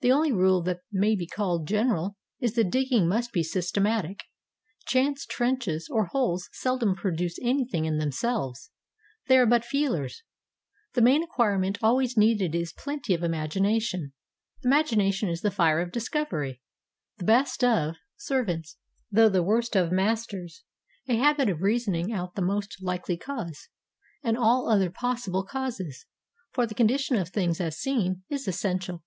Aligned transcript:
The 0.00 0.10
only 0.10 0.32
rule 0.32 0.62
that 0.62 0.80
may 0.90 1.14
be 1.14 1.26
called 1.26 1.68
general 1.68 2.16
is 2.40 2.54
that 2.54 2.70
digging 2.70 3.06
must 3.06 3.32
be 3.34 3.42
systematic; 3.42 4.20
chance 4.86 5.26
trenches 5.26 5.90
or 5.92 6.06
holes 6.06 6.48
seldom 6.52 6.94
produce 6.96 7.38
anything 7.42 7.84
in 7.84 7.98
themselves,— 7.98 8.70
they 9.26 9.36
are 9.36 9.44
but 9.44 9.62
feelers. 9.66 10.22
The 10.94 11.02
main 11.02 11.22
acquirement 11.22 11.76
always 11.82 12.16
needed 12.16 12.54
is 12.54 12.72
plenty 12.72 13.12
of 13.12 13.20
imagi 13.20 13.60
nation. 13.60 14.14
Imagination 14.64 15.28
is 15.28 15.42
the 15.42 15.50
fire 15.50 15.82
of 15.82 15.92
discovery; 15.92 16.62
the 17.18 17.26
best 17.26 17.62
of 17.62 17.96
servants, 18.16 18.78
though 19.10 19.28
the 19.28 19.42
worst 19.42 19.76
of 19.76 19.92
masters. 19.92 20.64
A 21.08 21.16
habit 21.16 21.50
of 21.50 21.60
rea 21.60 21.76
soning 21.76 22.10
out 22.10 22.36
the 22.36 22.40
most 22.40 22.78
likely 22.82 23.18
cause, 23.18 23.68
and 24.24 24.38
all 24.38 24.70
other 24.70 24.88
possible 24.88 25.44
causes, 25.44 26.06
for 26.52 26.66
the 26.66 26.74
condition 26.74 27.16
of 27.16 27.28
things 27.28 27.60
as 27.60 27.76
seen, 27.78 28.22
is 28.30 28.48
essential. 28.48 29.02